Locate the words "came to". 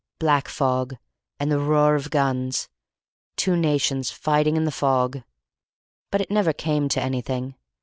6.53-6.99